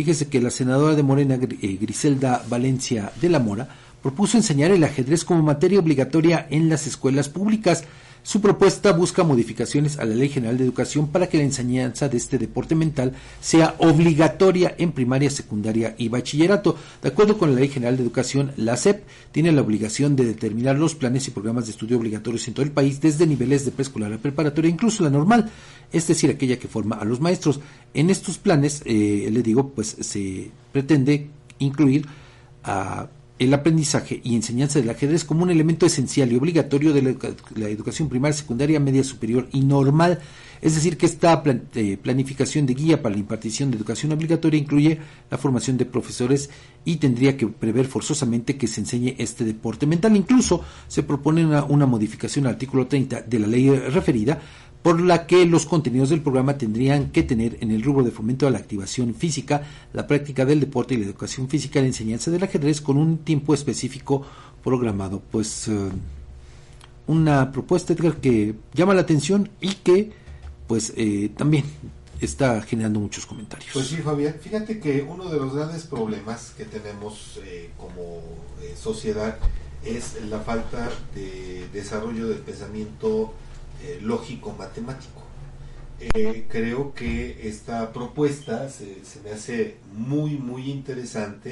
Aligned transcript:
Fíjese 0.00 0.28
que 0.28 0.40
la 0.40 0.48
senadora 0.48 0.94
de 0.94 1.02
Morena, 1.02 1.34
eh, 1.34 1.78
Griselda 1.78 2.42
Valencia 2.48 3.12
de 3.20 3.28
la 3.28 3.38
Mora, 3.38 3.68
propuso 4.00 4.38
enseñar 4.38 4.70
el 4.70 4.82
ajedrez 4.82 5.26
como 5.26 5.42
materia 5.42 5.78
obligatoria 5.78 6.46
en 6.48 6.70
las 6.70 6.86
escuelas 6.86 7.28
públicas. 7.28 7.84
Su 8.22 8.40
propuesta 8.40 8.92
busca 8.92 9.24
modificaciones 9.24 9.98
a 9.98 10.04
la 10.04 10.14
Ley 10.14 10.28
General 10.28 10.56
de 10.58 10.64
Educación 10.64 11.08
para 11.08 11.28
que 11.28 11.38
la 11.38 11.44
enseñanza 11.44 12.08
de 12.08 12.16
este 12.16 12.38
deporte 12.38 12.74
mental 12.74 13.12
sea 13.40 13.74
obligatoria 13.78 14.74
en 14.78 14.92
primaria, 14.92 15.30
secundaria 15.30 15.94
y 15.96 16.08
bachillerato. 16.08 16.76
De 17.02 17.08
acuerdo 17.08 17.38
con 17.38 17.54
la 17.54 17.60
Ley 17.60 17.68
General 17.68 17.96
de 17.96 18.02
Educación, 18.02 18.52
la 18.56 18.76
SEP 18.76 19.04
tiene 19.32 19.52
la 19.52 19.62
obligación 19.62 20.16
de 20.16 20.26
determinar 20.26 20.78
los 20.78 20.94
planes 20.94 21.26
y 21.28 21.30
programas 21.30 21.66
de 21.66 21.72
estudio 21.72 21.96
obligatorios 21.96 22.46
en 22.46 22.54
todo 22.54 22.64
el 22.64 22.72
país, 22.72 23.00
desde 23.00 23.26
niveles 23.26 23.64
de 23.64 23.70
preescolar 23.70 24.12
a 24.12 24.18
preparatoria, 24.18 24.70
incluso 24.70 25.02
la 25.02 25.10
normal, 25.10 25.50
es 25.92 26.06
decir, 26.06 26.30
aquella 26.30 26.58
que 26.58 26.68
forma 26.68 26.96
a 26.96 27.04
los 27.04 27.20
maestros. 27.20 27.60
En 27.94 28.10
estos 28.10 28.38
planes, 28.38 28.82
eh, 28.84 29.28
le 29.30 29.42
digo, 29.42 29.70
pues 29.70 29.96
se 30.00 30.50
pretende 30.72 31.28
incluir 31.58 32.06
a 32.62 33.08
el 33.40 33.54
aprendizaje 33.54 34.20
y 34.22 34.36
enseñanza 34.36 34.78
del 34.78 34.90
ajedrez 34.90 35.24
como 35.24 35.42
un 35.44 35.50
elemento 35.50 35.86
esencial 35.86 36.30
y 36.30 36.36
obligatorio 36.36 36.92
de 36.92 37.16
la, 37.56 37.68
educación 37.70 38.10
primaria, 38.10 38.36
secundaria, 38.36 38.78
media 38.78 39.02
superior 39.02 39.48
y 39.50 39.62
normal. 39.62 40.20
Es 40.60 40.74
decir, 40.74 40.98
que 40.98 41.06
esta 41.06 41.42
eh, 41.74 41.96
planificación 41.96 42.66
de 42.66 42.74
guía 42.74 43.00
para 43.00 43.14
la 43.14 43.20
impartición 43.20 43.70
de 43.70 43.78
educación 43.78 44.12
obligatoria 44.12 44.60
incluye 44.60 44.98
la 45.30 45.38
formación 45.38 45.78
de 45.78 45.86
profesores 45.86 46.50
y 46.84 46.96
tendría 46.96 47.38
que 47.38 47.46
prever 47.46 47.86
forzosamente 47.86 48.58
que 48.58 48.66
se 48.66 48.82
enseñe 48.82 49.14
este 49.16 49.46
deporte 49.46 49.86
mental. 49.86 50.14
Incluso 50.16 50.62
se 50.86 51.02
propone 51.02 51.42
una, 51.42 51.64
una 51.64 51.86
modificación 51.86 52.46
al 52.46 52.52
artículo 52.52 52.88
30 52.88 53.22
de 53.22 53.38
la 53.38 53.46
ley 53.46 53.70
referida 53.70 54.38
por 54.82 55.00
la 55.00 55.26
que 55.26 55.44
los 55.44 55.66
contenidos 55.66 56.08
del 56.08 56.22
programa 56.22 56.56
tendrían 56.56 57.10
que 57.10 57.22
tener 57.22 57.58
en 57.60 57.70
el 57.70 57.82
rubro 57.82 58.02
de 58.02 58.10
fomento 58.10 58.46
a 58.46 58.50
la 58.50 58.58
activación 58.58 59.14
física, 59.14 59.62
la 59.92 60.06
práctica 60.06 60.44
del 60.44 60.60
deporte 60.60 60.94
y 60.94 60.98
la 60.98 61.06
educación 61.06 61.48
física, 61.48 61.80
la 61.80 61.86
enseñanza 61.86 62.30
del 62.30 62.42
ajedrez 62.42 62.80
con 62.80 62.96
un 62.96 63.18
tiempo 63.18 63.52
específico 63.52 64.24
programado. 64.64 65.20
Pues 65.30 65.68
eh, 65.68 65.90
una 67.06 67.52
propuesta, 67.52 67.92
Edgar, 67.92 68.16
que 68.16 68.54
llama 68.72 68.94
la 68.94 69.02
atención 69.02 69.50
y 69.60 69.74
que 69.74 70.12
pues 70.66 70.94
eh, 70.96 71.30
también 71.36 71.64
está 72.20 72.62
generando 72.62 73.00
muchos 73.00 73.26
comentarios. 73.26 73.70
Pues 73.72 73.88
sí, 73.88 73.96
Fabián, 73.96 74.36
fíjate 74.40 74.78
que 74.78 75.02
uno 75.02 75.28
de 75.28 75.38
los 75.38 75.54
grandes 75.54 75.84
problemas 75.84 76.54
que 76.56 76.64
tenemos 76.64 77.40
eh, 77.44 77.70
como 77.76 78.22
sociedad 78.80 79.36
es 79.84 80.22
la 80.28 80.40
falta 80.40 80.88
de 81.14 81.66
desarrollo 81.72 82.28
del 82.28 82.38
pensamiento 82.38 83.34
eh, 83.82 83.98
lógico 84.02 84.54
matemático. 84.58 85.20
Eh, 86.00 86.46
creo 86.48 86.94
que 86.94 87.46
esta 87.46 87.92
propuesta 87.92 88.70
se, 88.70 88.96
me 89.22 89.32
hace 89.32 89.76
muy 89.92 90.30
muy 90.38 90.70
interesante 90.70 91.50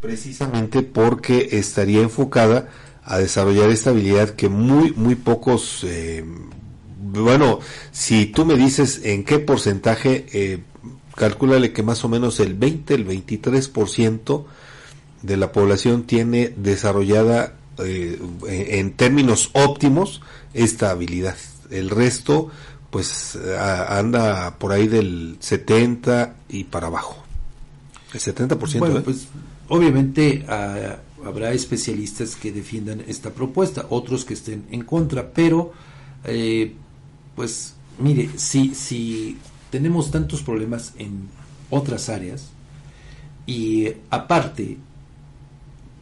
precisamente 0.00 0.82
porque 0.82 1.50
estaría 1.52 2.00
enfocada 2.00 2.68
a 3.04 3.18
desarrollar 3.18 3.70
esta 3.70 3.90
habilidad 3.90 4.30
que 4.30 4.48
muy 4.48 4.90
muy 4.90 5.14
pocos 5.14 5.84
eh, 5.84 6.24
bueno 6.98 7.60
si 7.92 8.26
tú 8.26 8.44
me 8.44 8.56
dices 8.56 9.02
en 9.04 9.22
qué 9.22 9.38
porcentaje 9.38 10.26
eh, 10.32 10.62
que 11.72 11.82
más 11.84 12.04
o 12.04 12.08
menos 12.08 12.40
el 12.40 12.54
20 12.54 12.92
el 12.92 13.06
23% 13.06 14.44
de 15.22 15.36
la 15.36 15.52
población 15.52 16.02
tiene 16.02 16.52
desarrollada 16.56 17.54
en 17.78 18.92
términos 18.94 19.50
óptimos 19.52 20.22
esta 20.54 20.90
habilidad 20.90 21.36
el 21.70 21.90
resto, 21.90 22.50
pues 22.90 23.36
anda 23.36 24.58
por 24.58 24.72
ahí 24.72 24.88
del 24.88 25.36
70 25.40 26.34
y 26.48 26.64
para 26.64 26.86
abajo. 26.86 27.22
El 28.12 28.20
70%. 28.20 28.78
Bueno, 28.78 28.98
¿eh? 28.98 29.02
pues 29.04 29.28
obviamente 29.68 30.44
ah, 30.48 30.96
habrá 31.24 31.52
especialistas 31.52 32.36
que 32.36 32.52
defiendan 32.52 33.02
esta 33.06 33.30
propuesta, 33.30 33.86
otros 33.90 34.24
que 34.24 34.34
estén 34.34 34.64
en 34.70 34.82
contra, 34.82 35.30
pero 35.30 35.72
eh, 36.24 36.72
pues 37.34 37.74
mire, 37.98 38.30
si, 38.36 38.74
si 38.74 39.36
tenemos 39.70 40.10
tantos 40.10 40.42
problemas 40.42 40.94
en 40.98 41.28
otras 41.70 42.08
áreas 42.08 42.50
y 43.46 43.88
aparte 44.10 44.78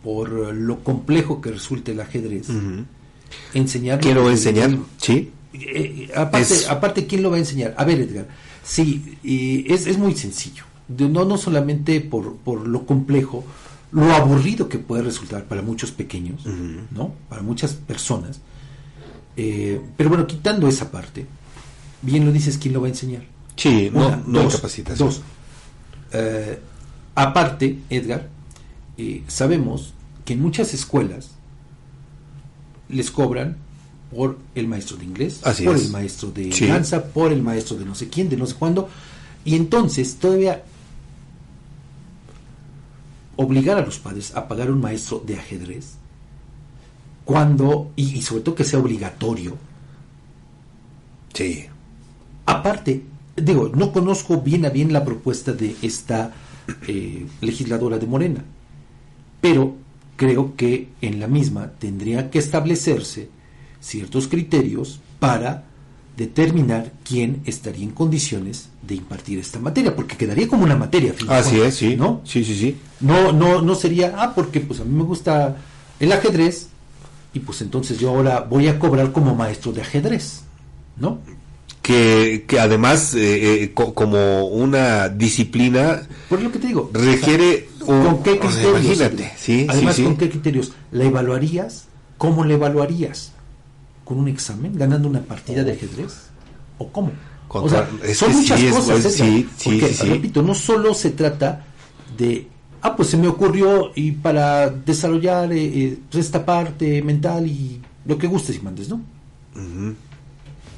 por 0.03 0.29
lo 0.29 0.85
complejo 0.85 1.41
que 1.41 1.51
resulta 1.51 1.91
el 1.91 2.01
ajedrez, 2.01 2.49
enseñar... 3.55 4.01
Quiero 4.01 4.31
enseñar, 4.31 4.77
sí 4.99 5.33
eh, 5.55 6.11
aparte, 6.15 6.55
aparte, 6.69 7.07
¿quién 7.07 7.23
lo 7.23 7.31
va 7.31 7.37
a 7.37 7.41
enseñar? 7.41 7.75
A 7.77 7.85
ver, 7.85 8.01
Edgar, 8.01 8.27
sí, 8.63 9.19
es, 9.69 9.87
es 9.87 9.99
muy 9.99 10.15
sencillo. 10.15 10.65
No, 10.89 11.25
no 11.25 11.39
solamente 11.39 12.01
por, 12.01 12.37
por 12.37 12.67
lo 12.67 12.85
complejo, 12.85 13.45
lo 13.93 14.13
aburrido 14.13 14.69
que 14.69 14.79
puede 14.79 15.03
resultar 15.03 15.45
para 15.45 15.63
muchos 15.63 15.93
pequeños, 15.93 16.45
¿no? 16.91 17.15
Para 17.29 17.43
muchas 17.43 17.75
personas. 17.75 18.41
Eh, 19.37 19.81
pero 19.97 20.11
bueno, 20.11 20.27
quitando 20.27 20.69
esa 20.69 20.91
parte, 20.91 21.27
bien 22.03 22.27
lo 22.27 22.33
dices, 22.33 22.59
¿quién 22.59 22.75
lo 22.75 22.81
va 22.81 22.89
a 22.89 22.91
enseñar? 22.91 23.25
Sí, 23.57 23.91
no, 23.93 24.17
no 24.27 24.43
dos, 24.43 24.61
Dos. 24.99 25.23
Eh, 26.13 26.59
aparte, 27.15 27.79
Edgar, 27.89 28.29
sabemos 29.29 29.95
que 30.25 30.35
en 30.35 30.43
muchas 30.43 30.75
escuelas 30.75 31.31
les 32.89 33.11
cobran 33.11 33.57
por 34.15 34.39
el 34.55 34.69
maestro 34.69 34.97
de 34.97 35.05
inglés, 35.05 35.41
por 35.43 35.77
el 35.77 35.91
maestro 35.91 36.31
de 36.31 36.51
danza, 36.69 37.05
por 37.05 37.33
el 37.33 37.43
maestro 37.43 37.77
de 37.77 37.85
no 37.85 37.95
sé 37.95 38.09
quién, 38.09 38.29
de 38.29 38.37
no 38.37 38.47
sé 38.47 38.55
cuándo. 38.55 38.89
Y 39.45 39.57
entonces 39.57 40.17
todavía 40.17 40.63
obligar 43.37 43.77
a 43.77 43.85
los 43.85 43.99
padres 43.99 44.35
a 44.37 44.47
pagar 44.47 44.71
un 44.71 44.81
maestro 44.81 45.23
de 45.27 45.37
ajedrez, 45.37 45.95
cuando, 47.25 47.91
y, 47.97 48.23
sobre 48.23 48.43
todo 48.43 48.55
que 48.55 48.65
sea 48.65 48.79
obligatorio. 48.79 49.57
Sí. 51.33 51.67
Aparte, 52.47 53.03
digo, 53.37 53.71
no 53.75 53.93
conozco 53.93 54.41
bien 54.41 54.65
a 54.65 54.71
bien 54.71 54.93
la 54.93 55.05
propuesta 55.05 55.53
de 55.53 55.75
esta 55.83 56.33
eh, 56.87 57.27
legisladora 57.41 57.99
de 57.99 58.07
Morena, 58.07 58.45
pero 59.41 59.75
creo 60.17 60.55
que 60.55 60.91
en 61.01 61.19
la 61.19 61.27
misma 61.27 61.73
tendría 61.79 62.31
que 62.31 62.39
establecerse 62.39 63.34
ciertos 63.85 64.29
criterios 64.29 65.01
para 65.19 65.65
determinar 66.17 66.93
quién 67.05 67.43
estaría 67.45 67.85
en 67.85 67.91
condiciones 67.91 68.69
de 68.83 68.95
impartir 68.95 69.39
esta 69.39 69.59
materia, 69.59 69.95
porque 69.95 70.17
quedaría 70.17 70.49
como 70.49 70.65
una 70.65 70.77
materia. 70.77 71.15
Así 71.29 71.61
es, 71.61 71.75
sí. 71.75 71.97
¿no? 71.97 72.21
Sí, 72.25 72.45
sí, 72.45 72.55
sí. 72.57 72.77
No, 73.01 73.33
no, 73.33 73.63
no 73.63 73.75
sería, 73.75 74.15
ah, 74.17 74.33
porque 74.35 74.61
pues 74.61 74.81
a 74.81 74.85
mí 74.85 74.95
me 74.95 75.03
gusta 75.03 75.57
el 76.01 76.13
ajedrez 76.13 76.69
y 77.33 77.41
pues 77.41 77.61
entonces 77.63 77.99
yo 77.99 78.11
ahora 78.11 78.41
voy 78.41 78.69
a 78.69 78.79
cobrar 78.79 79.13
como 79.13 79.35
maestro 79.35 79.73
de 79.73 79.83
ajedrez, 79.83 80.43
¿no? 80.97 81.19
Que, 81.83 82.45
que 82.47 82.61
además, 82.61 83.15
eh, 83.15 83.65
eh, 83.65 83.73
como 83.75 84.47
una 84.47 85.11
disciplina... 85.11 86.03
Por 86.31 86.41
lo 86.41 86.51
que 86.51 86.59
te 86.59 86.69
digo. 86.69 86.91
Requiere... 86.95 87.69
¿Con 87.85 88.23
qué 88.23 88.39
criterios? 88.39 88.85
imagínate, 88.85 89.33
sí, 89.37 89.67
Además, 89.69 90.01
¿con 90.01 90.17
qué 90.17 90.31
criterios? 90.31 90.73
¿La 90.91 91.05
evaluarías? 91.05 91.85
¿Cómo 92.17 92.47
la 92.47 92.55
evaluarías? 92.55 93.35
Con 94.05 94.19
un 94.19 94.29
examen, 94.29 94.77
ganando 94.77 95.09
una 95.09 95.21
partida 95.21 95.65
de 95.65 95.73
ajedrez? 95.73 96.29
¿O 96.79 96.89
cómo? 96.89 97.13
o 97.49 97.69
sea, 97.69 97.89
son 98.15 98.33
muchas 98.33 98.63
cosas, 98.65 99.13
sí, 99.13 99.49
porque, 99.63 99.97
repito, 100.07 100.43
no 100.43 100.55
solo 100.55 100.93
se 100.93 101.11
trata 101.11 101.65
de, 102.17 102.49
ah, 102.83 102.97
pues 102.97 103.11
se 103.11 103.17
me 103.17 103.29
ocurrió 103.29 103.93
y 103.95 104.13
para 104.13 104.71
desarrollar 104.71 105.53
eh, 105.53 105.65
eh, 105.65 105.99
pues, 106.11 106.27
esta 106.27 106.45
parte 106.45 107.01
mental 107.03 107.47
y 107.47 107.81
lo 108.07 108.19
que 108.19 108.27
gustes 108.27 108.57
y 108.57 108.61
mandes, 108.61 108.89
¿no? 108.89 109.01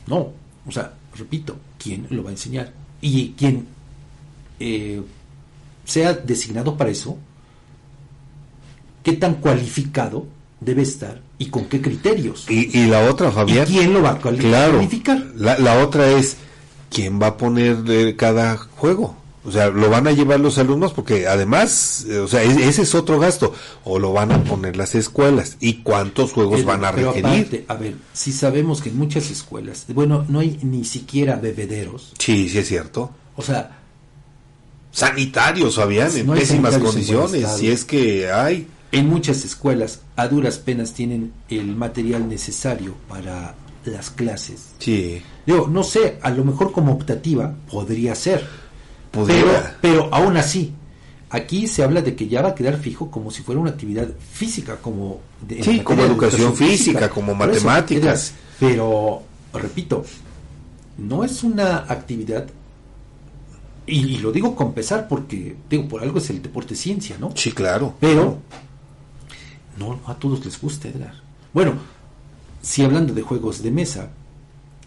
No, 0.07 0.33
o 0.67 0.71
sea, 0.71 0.93
repito, 1.17 1.57
¿quién 1.79 2.07
lo 2.11 2.23
va 2.23 2.31
a 2.31 2.33
enseñar? 2.33 2.73
Y 3.01 3.31
quien 3.31 3.67
eh, 4.61 5.03
sea 5.85 6.13
designado 6.13 6.77
para 6.77 6.91
eso, 6.91 7.17
¿qué 9.03 9.15
tan 9.15 9.37
cualificado 9.37 10.27
debe 10.61 10.83
estar 10.83 11.21
y 11.39 11.47
con 11.47 11.67
qué 11.67 11.81
criterios. 11.81 12.47
Y, 12.49 12.87
la 12.87 13.09
otra, 13.11 13.31
Fabián. 13.31 13.67
quién 13.67 13.93
lo 13.93 14.03
va 14.03 14.13
a 14.13 14.19
calificar? 14.19 15.25
La, 15.37 15.59
la 15.59 15.79
otra 15.79 16.11
es, 16.11 16.37
¿quién 16.91 17.21
va 17.21 17.29
a 17.29 17.37
poner 17.37 18.17
cada 18.17 18.57
juego? 18.57 19.17
O 19.47 19.53
sea, 19.53 19.69
lo 19.69 19.89
van 19.89 20.09
a 20.09 20.11
llevar 20.11 20.41
los 20.41 20.59
alumnos 20.59 20.93
porque 20.93 21.29
además, 21.29 22.05
eh, 22.09 22.19
o 22.19 22.27
sea, 22.27 22.43
ese 22.43 22.83
es 22.83 22.95
otro 22.97 23.21
gasto. 23.21 23.55
O 23.85 24.01
lo 24.01 24.13
van 24.13 24.33
a 24.33 24.43
poner 24.43 24.77
las 24.77 24.97
escuelas. 24.97 25.57
¿Y 25.61 25.83
cuántos 25.83 26.33
juegos 26.33 26.65
van 26.65 26.85
a 26.85 26.91
requerir? 26.91 27.65
a 27.69 27.75
ver, 27.75 27.95
si 28.13 28.33
sabemos 28.33 28.83
que 28.83 28.89
en 28.89 28.99
muchas 28.99 29.31
escuelas, 29.31 29.85
bueno, 29.89 30.27
no 30.29 30.41
hay 30.41 30.59
ni 30.63 30.85
siquiera 30.85 31.37
bebederos. 31.37 32.13
Sí, 32.19 32.49
sí 32.49 32.59
es 32.59 32.67
cierto. 32.67 33.13
O 33.37 33.43
sea... 33.43 33.79
Sanitarios, 34.91 35.77
Fabián, 35.77 36.11
en 36.17 36.27
pésimas 36.29 36.79
condiciones, 36.79 37.47
si 37.59 37.71
es 37.71 37.85
que 37.85 38.33
hay. 38.33 38.67
En 38.99 39.09
muchas 39.09 39.45
escuelas 39.45 40.01
a 40.17 40.29
duras 40.29 40.59
penas 40.59 40.93
tienen 40.93 41.33
el 41.49 41.77
material 41.77 42.29
necesario 42.29 42.95
para 43.09 43.55
las 43.85 44.11
clases. 44.11 44.71
Sí. 44.79 45.23
Digo, 45.45 45.69
no 45.69 45.83
sé, 45.83 46.19
a 46.23 46.31
lo 46.31 46.45
mejor 46.45 46.73
como 46.73 46.93
optativa 46.93 47.55
podría 47.71 48.15
ser. 48.15 48.47
Pero, 49.13 49.51
pero 49.81 50.09
aún 50.13 50.37
así, 50.37 50.75
Aquí 51.29 51.67
se 51.67 51.83
habla 51.83 52.03
de 52.03 52.15
que 52.15 52.29
ya 52.29 52.41
va 52.41 52.51
a 52.51 52.55
quedar 52.55 52.79
fijo 52.79 53.11
como 53.11 53.33
si 53.33 53.43
fuera 53.43 53.61
una 53.61 53.71
actividad 53.71 54.09
física, 54.33 54.77
como 54.77 55.21
de, 55.41 55.61
sí, 55.61 55.81
como 55.81 56.03
educación, 56.05 56.55
física, 56.55 57.11
como 57.11 57.35
matemáticas. 57.35 58.33
pero, 58.61 59.23
repito, 59.53 60.05
no 60.99 61.25
es 61.25 61.43
una 61.43 61.79
actividad, 61.79 62.47
y, 63.89 64.19
lo 64.19 64.31
digo 64.31 64.55
con 64.55 64.73
pesar 64.73 65.09
porque, 65.09 65.57
digo, 65.69 65.89
por 65.89 66.01
algo 66.01 66.19
es 66.19 66.31
el 66.31 66.41
deporte 66.41 66.77
ciencia, 66.77 67.17
¿no? 67.19 67.33
Sí, 67.35 67.51
claro. 67.51 67.97
Pero, 68.01 68.39
no, 69.79 70.01
a 70.07 70.15
todos 70.15 70.45
les 70.45 70.61
gusta, 70.61 70.89
Edgar. 70.89 71.15
Bueno, 71.53 71.75
si 72.63 72.83
hablando 72.83 73.15
de 73.15 73.23
juegos 73.23 73.63
de 73.63 73.71
mesa, 73.71 74.11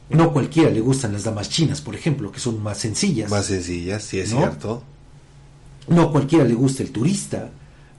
no 0.09 0.33
cualquiera 0.33 0.69
le 0.69 0.81
gustan 0.81 1.13
las 1.13 1.23
damas 1.23 1.49
chinas, 1.49 1.81
por 1.81 1.95
ejemplo, 1.95 2.31
que 2.31 2.39
son 2.39 2.61
más 2.61 2.77
sencillas. 2.77 3.29
Más 3.29 3.45
sencillas, 3.45 4.03
sí 4.03 4.19
es 4.19 4.29
cierto. 4.29 4.83
No 5.87 6.11
cualquiera 6.11 6.45
le 6.45 6.53
gusta 6.53 6.83
el 6.83 6.91
turista, 6.91 7.49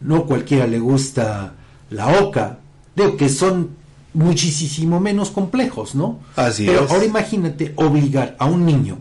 no 0.00 0.24
cualquiera 0.26 0.66
le 0.66 0.78
gusta 0.78 1.54
la 1.90 2.20
oca, 2.20 2.58
digo 2.94 3.16
que 3.16 3.28
son 3.28 3.70
muchísimo 4.14 5.00
menos 5.00 5.30
complejos, 5.30 5.94
¿no? 5.94 6.20
Así 6.36 6.66
Pero 6.66 6.86
ahora 6.88 7.04
imagínate 7.04 7.72
obligar 7.76 8.36
a 8.38 8.46
un 8.46 8.66
niño 8.66 8.98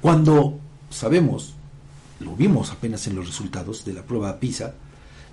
cuando 0.00 0.58
sabemos, 0.90 1.54
lo 2.20 2.36
vimos 2.36 2.70
apenas 2.70 3.06
en 3.06 3.16
los 3.16 3.26
resultados 3.26 3.84
de 3.84 3.94
la 3.94 4.02
prueba 4.02 4.38
PISA, 4.38 4.74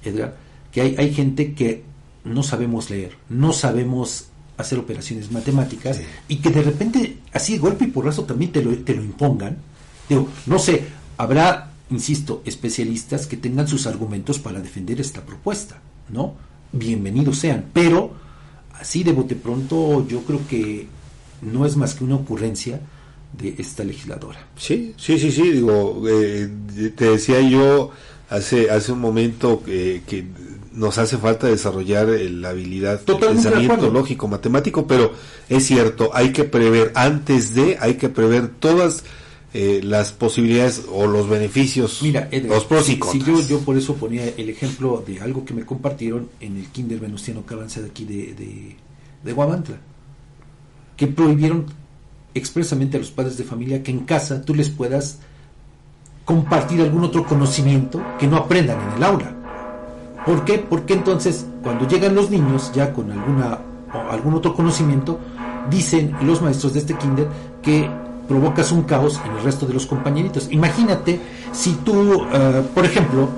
Edgar, 0.03 0.35
que 0.75 0.81
hay, 0.81 0.95
hay 0.97 1.13
gente 1.13 1.53
que 1.53 1.83
no 2.25 2.43
sabemos 2.43 2.89
leer, 2.89 3.13
no 3.29 3.53
sabemos 3.53 4.25
hacer 4.57 4.77
operaciones 4.77 5.31
matemáticas 5.31 6.01
y 6.27 6.37
que 6.37 6.49
de 6.49 6.61
repente, 6.63 7.17
así 7.31 7.53
de 7.53 7.59
golpe 7.59 7.85
y 7.85 7.87
porrazo 7.87 8.25
también 8.25 8.51
te 8.51 8.61
lo, 8.61 8.75
te 8.79 8.93
lo 8.93 9.01
impongan. 9.01 9.55
Digo, 10.09 10.27
no 10.47 10.59
sé, 10.59 10.83
habrá, 11.15 11.71
insisto, 11.89 12.41
especialistas 12.43 13.25
que 13.25 13.37
tengan 13.37 13.69
sus 13.69 13.87
argumentos 13.87 14.37
para 14.37 14.59
defender 14.59 14.99
esta 14.99 15.25
propuesta, 15.25 15.79
¿no? 16.09 16.33
Bienvenidos 16.73 17.37
sean, 17.37 17.67
pero 17.71 18.11
así 18.73 19.03
de 19.03 19.13
bote 19.13 19.35
pronto 19.35 20.05
yo 20.09 20.23
creo 20.23 20.45
que 20.45 20.87
no 21.41 21.65
es 21.65 21.77
más 21.77 21.93
que 21.93 22.03
una 22.03 22.15
ocurrencia 22.15 22.81
de 23.31 23.55
esta 23.59 23.85
legisladora. 23.85 24.45
Sí, 24.57 24.93
sí, 24.97 25.17
sí, 25.19 25.31
sí, 25.31 25.51
digo, 25.51 26.03
eh, 26.05 26.49
te 26.97 27.11
decía 27.11 27.39
yo 27.39 27.91
hace, 28.29 28.69
hace 28.69 28.91
un 28.91 28.99
momento 28.99 29.63
que 29.63 30.01
nos 30.75 30.97
hace 30.97 31.17
falta 31.17 31.47
desarrollar 31.47 32.07
la 32.07 32.49
habilidad 32.49 33.01
de 33.01 33.15
pensamiento 33.15 33.89
lógico, 33.89 34.27
matemático, 34.27 34.85
pero 34.87 35.13
es 35.49 35.65
cierto, 35.65 36.11
hay 36.13 36.31
que 36.31 36.43
prever 36.43 36.91
antes 36.95 37.55
de, 37.55 37.77
hay 37.79 37.95
que 37.95 38.09
prever 38.09 38.49
todas 38.49 39.03
eh, 39.53 39.79
las 39.83 40.11
posibilidades 40.11 40.83
o 40.91 41.07
los 41.07 41.29
beneficios, 41.29 41.99
Mira, 42.01 42.27
los 42.31 42.65
pros 42.65 42.89
y 42.89 42.99
contras. 42.99 43.47
yo, 43.47 43.59
por 43.61 43.77
eso 43.77 43.95
ponía 43.95 44.27
el 44.37 44.49
ejemplo 44.49 45.01
de 45.07 45.21
algo 45.21 45.45
que 45.45 45.53
me 45.53 45.65
compartieron 45.65 46.29
en 46.41 46.57
el 46.57 46.67
Kinder 46.67 46.99
Venustiano 46.99 47.45
Carranza 47.45 47.81
de 47.81 47.87
aquí 47.87 48.03
de, 48.03 48.33
de, 48.33 48.75
de 49.23 49.33
Guamantla, 49.33 49.77
que 50.97 51.07
prohibieron 51.07 51.65
expresamente 52.33 52.97
a 52.97 52.99
los 52.99 53.11
padres 53.11 53.37
de 53.37 53.45
familia 53.45 53.81
que 53.81 53.91
en 53.91 53.99
casa 53.99 54.41
tú 54.43 54.53
les 54.53 54.69
puedas 54.69 55.19
compartir 56.25 56.81
algún 56.81 57.05
otro 57.05 57.25
conocimiento 57.25 58.03
que 58.19 58.27
no 58.27 58.35
aprendan 58.35 58.81
en 58.89 58.97
el 58.97 59.03
aula. 59.03 59.44
¿Por 60.25 60.43
qué? 60.43 60.57
Porque 60.57 60.93
entonces 60.93 61.45
cuando 61.61 61.87
llegan 61.87 62.15
los 62.15 62.29
niños 62.29 62.71
ya 62.73 62.91
con 62.93 63.11
alguna 63.11 63.59
o 63.93 64.11
algún 64.11 64.33
otro 64.33 64.55
conocimiento, 64.55 65.19
dicen 65.69 66.15
los 66.21 66.41
maestros 66.41 66.73
de 66.73 66.79
este 66.79 66.95
kinder 66.95 67.27
que 67.61 67.89
provocas 68.27 68.71
un 68.71 68.83
caos 68.83 69.21
en 69.23 69.37
el 69.37 69.43
resto 69.43 69.65
de 69.65 69.73
los 69.73 69.85
compañeritos. 69.85 70.47
Imagínate 70.51 71.19
si 71.51 71.73
tú, 71.75 72.23
eh, 72.33 72.63
por 72.73 72.85
ejemplo, 72.85 73.29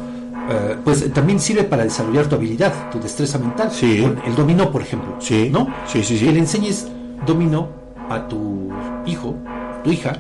eh, 0.49 0.77
pues 0.83 1.11
también 1.13 1.39
sirve 1.39 1.63
para 1.65 1.83
desarrollar 1.83 2.27
tu 2.27 2.35
habilidad, 2.35 2.89
tu 2.89 2.99
destreza 2.99 3.37
mental. 3.37 3.69
Sí. 3.71 4.03
El 4.25 4.35
dominó, 4.35 4.71
por 4.71 4.81
ejemplo. 4.81 5.15
Sí. 5.19 5.49
¿No? 5.51 5.67
Sí, 5.85 6.03
sí, 6.03 6.17
sí. 6.17 6.25
Que 6.25 6.31
le 6.31 6.39
enseñes 6.39 6.87
dominó 7.25 7.67
a 8.09 8.27
tu 8.27 8.69
hijo, 9.05 9.35
tu 9.83 9.91
hija, 9.91 10.13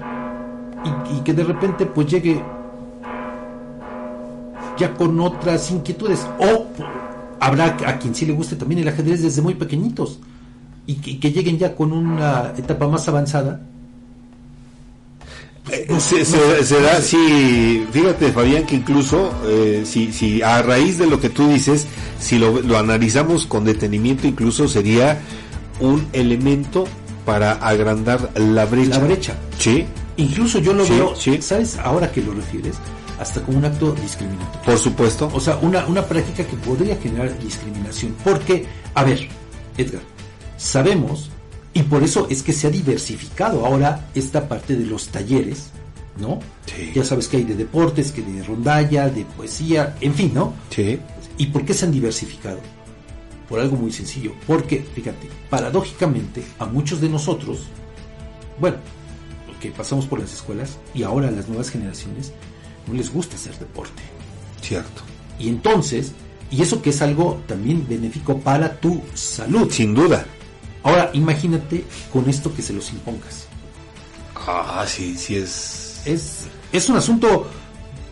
y, 0.83 1.17
y 1.17 1.19
que 1.21 1.33
de 1.33 1.43
repente 1.43 1.85
pues 1.85 2.07
llegue 2.07 2.43
ya 4.77 4.93
con 4.93 5.19
otras 5.19 5.71
inquietudes. 5.71 6.25
O 6.39 6.67
habrá 7.39 7.77
a 7.85 7.99
quien 7.99 8.15
sí 8.15 8.25
le 8.25 8.33
guste 8.33 8.55
también 8.55 8.81
el 8.81 8.87
ajedrez 8.87 9.21
desde 9.21 9.41
muy 9.41 9.55
pequeñitos 9.55 10.19
y 10.85 10.95
que, 10.95 11.31
lleguen 11.31 11.57
ya 11.57 11.75
con 11.75 11.91
una 11.91 12.53
etapa 12.57 12.87
más 12.87 13.07
avanzada. 13.07 13.61
Eh, 15.69 15.87
se, 15.99 16.81
da, 16.81 17.01
sí, 17.01 17.85
fíjate 17.91 18.31
Fabián 18.31 18.65
que 18.65 18.75
incluso 18.75 19.33
eh, 19.45 19.83
si, 19.85 20.13
si 20.13 20.41
a 20.41 20.61
raíz 20.61 20.97
de 20.97 21.07
lo 21.07 21.19
que 21.19 21.29
tú 21.29 21.49
dices, 21.49 21.85
si 22.19 22.39
lo, 22.39 22.61
lo 22.61 22.77
analizamos 22.77 23.45
con 23.45 23.65
detenimiento, 23.65 24.27
incluso 24.27 24.69
sería 24.69 25.19
un 25.81 26.07
elemento 26.13 26.85
para 27.25 27.51
agrandar 27.51 28.31
la 28.35 28.65
brecha. 28.65 28.99
La 28.99 28.99
brecha. 28.99 29.35
Sí. 29.59 29.85
Incluso 30.15 30.59
yo 30.59 30.73
lo 30.73 30.87
veo, 30.87 31.13
¿sabes? 31.41 31.77
Ahora 31.77 32.11
que 32.11 32.21
lo 32.21 32.33
refieres, 32.33 32.75
hasta 33.19 33.41
como 33.41 33.57
un 33.57 33.65
acto 33.65 33.93
discriminatorio. 33.93 34.61
Por 34.63 34.77
supuesto. 34.77 35.29
O 35.33 35.39
sea, 35.39 35.57
una, 35.57 35.85
una 35.87 36.05
práctica 36.05 36.45
que 36.45 36.55
podría 36.57 36.95
generar 36.97 37.37
discriminación. 37.39 38.15
Porque, 38.23 38.65
a 38.93 39.03
ver, 39.03 39.27
Edgar, 39.77 40.01
sabemos, 40.57 41.29
y 41.73 41.83
por 41.83 42.03
eso 42.03 42.27
es 42.29 42.43
que 42.43 42.53
se 42.53 42.67
ha 42.67 42.69
diversificado 42.69 43.65
ahora 43.65 44.09
esta 44.15 44.47
parte 44.47 44.75
de 44.75 44.85
los 44.85 45.07
talleres, 45.07 45.69
¿no? 46.19 46.39
Sí. 46.65 46.91
Ya 46.93 47.03
sabes 47.03 47.27
que 47.27 47.37
hay 47.37 47.43
de 47.43 47.55
deportes, 47.55 48.11
que 48.11 48.21
de 48.21 48.43
rondalla, 48.43 49.09
de 49.09 49.25
poesía, 49.25 49.95
en 50.01 50.13
fin, 50.13 50.31
¿no? 50.33 50.53
Sí. 50.69 50.99
¿Y 51.37 51.47
por 51.47 51.65
qué 51.65 51.73
se 51.73 51.85
han 51.85 51.91
diversificado? 51.91 52.59
Por 53.47 53.59
algo 53.59 53.77
muy 53.77 53.91
sencillo. 53.91 54.33
Porque, 54.45 54.85
fíjate, 54.93 55.29
paradójicamente, 55.49 56.43
a 56.59 56.65
muchos 56.65 56.99
de 56.99 57.09
nosotros, 57.09 57.67
bueno, 58.59 58.77
que 59.59 59.71
pasamos 59.71 60.05
por 60.05 60.19
las 60.19 60.33
escuelas 60.33 60.77
y 60.93 61.03
ahora 61.03 61.31
las 61.31 61.47
nuevas 61.47 61.69
generaciones, 61.69 62.33
les 62.93 63.11
gusta 63.11 63.35
hacer 63.35 63.57
deporte. 63.57 64.01
Cierto. 64.61 65.01
Y 65.39 65.49
entonces, 65.49 66.13
y 66.49 66.61
eso 66.61 66.81
que 66.81 66.91
es 66.91 67.01
algo 67.01 67.41
también 67.47 67.85
benéfico 67.87 68.39
para 68.39 68.79
tu 68.79 69.01
salud. 69.13 69.69
Sin 69.71 69.93
duda. 69.93 70.25
Ahora, 70.83 71.09
imagínate 71.13 71.83
con 72.11 72.29
esto 72.29 72.53
que 72.53 72.61
se 72.61 72.73
los 72.73 72.91
impongas. 72.91 73.47
Ah, 74.35 74.85
sí, 74.87 75.15
sí 75.15 75.35
es. 75.35 76.01
Es, 76.05 76.45
es 76.71 76.87
un 76.89 76.95
asunto, 76.95 77.47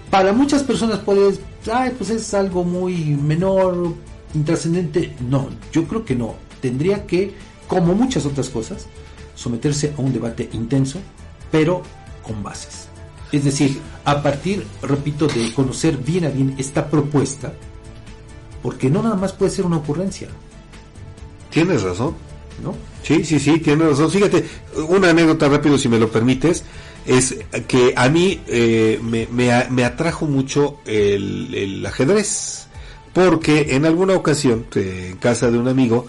para 0.10 0.34
muchas 0.34 0.64
personas 0.64 1.00
puedes, 1.00 1.40
ay, 1.72 1.94
pues 1.98 2.10
es 2.10 2.34
algo 2.34 2.64
muy 2.66 2.96
menor, 3.16 3.96
intrascendente. 4.34 5.16
No, 5.30 5.50
yo 5.72 5.88
creo 5.88 6.04
que 6.04 6.16
no. 6.16 6.36
Tendría 6.62 7.06
que, 7.06 7.34
como 7.68 7.94
muchas 7.94 8.26
otras 8.26 8.50
cosas, 8.50 8.88
someterse 9.36 9.94
a 9.98 10.02
un 10.02 10.12
debate 10.12 10.50
intenso, 10.52 11.00
pero 11.52 11.82
con 12.24 12.44
bases. 12.44 12.90
Es 13.32 13.44
decir, 13.44 13.80
a 14.04 14.22
partir, 14.22 14.66
repito, 14.82 15.28
de 15.28 15.54
conocer 15.54 15.98
bien 15.98 16.26
a 16.26 16.30
bien 16.30 16.56
esta 16.58 16.90
propuesta, 16.90 17.54
porque 18.62 18.90
no 18.90 19.02
nada 19.02 19.16
más 19.16 19.34
puede 19.34 19.52
ser 19.52 19.66
una 19.66 19.78
ocurrencia. 19.78 20.30
Tienes 21.50 21.84
razón. 21.84 22.16
¿No? 22.64 22.74
Sí, 23.04 23.26
sí, 23.26 23.40
sí, 23.40 23.60
tienes 23.60 23.90
razón. 23.90 24.10
Fíjate, 24.10 24.46
una 24.88 25.10
anécdota 25.10 25.50
rápido, 25.50 25.78
si 25.78 25.90
me 25.90 26.00
lo 26.00 26.10
permites, 26.10 26.64
es 27.06 27.38
que 27.68 27.94
a 27.96 28.10
mí 28.10 28.42
eh, 28.48 29.00
me, 29.04 29.28
me, 29.28 29.84
atrajo 29.84 30.26
mucho 30.26 30.80
el, 30.86 31.86
ajedrez, 31.86 32.68
porque 33.14 33.76
en 33.76 33.86
alguna 33.86 34.16
ocasión, 34.16 34.66
eh, 34.76 35.10
en 35.12 35.18
casa 35.18 35.52
de 35.52 35.60
un 35.60 35.68
amigo, 35.68 36.08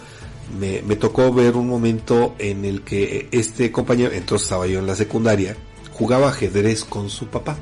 me, 0.59 0.81
me, 0.81 0.95
tocó 0.95 1.33
ver 1.33 1.55
un 1.55 1.67
momento 1.67 2.35
en 2.39 2.65
el 2.65 2.81
que 2.81 3.27
este 3.31 3.71
compañero, 3.71 4.11
entonces 4.13 4.45
estaba 4.45 4.65
yo 4.65 4.79
en 4.79 4.87
la 4.87 4.95
secundaria, 4.95 5.55
jugaba 5.97 6.29
ajedrez 6.29 6.83
con 6.83 7.09
su 7.09 7.27
papá. 7.27 7.57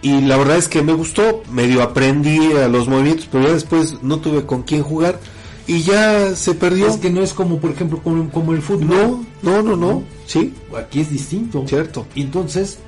Y 0.00 0.20
la 0.22 0.36
verdad 0.36 0.56
es 0.56 0.68
que 0.68 0.82
me 0.82 0.92
gustó, 0.92 1.42
medio 1.50 1.82
aprendí 1.82 2.52
a 2.52 2.68
los 2.68 2.88
movimientos, 2.88 3.28
pero 3.30 3.44
ya 3.44 3.52
después 3.52 4.02
no 4.02 4.20
tuve 4.20 4.46
con 4.46 4.62
quién 4.62 4.82
jugar 4.82 5.18
y 5.66 5.82
ya 5.82 6.34
se 6.34 6.54
perdió. 6.54 6.86
Es 6.86 6.96
que 6.96 7.10
no 7.10 7.22
es 7.22 7.34
como, 7.34 7.58
por 7.58 7.70
ejemplo, 7.70 8.00
como, 8.02 8.30
como 8.30 8.52
el 8.52 8.62
fútbol. 8.62 8.88
No, 8.88 9.26
no, 9.42 9.62
no, 9.62 9.76
no, 9.76 10.02
sí. 10.26 10.54
Aquí 10.76 11.00
es 11.00 11.10
distinto. 11.10 11.64
Cierto. 11.66 12.06
Y 12.14 12.22
entonces, 12.22 12.78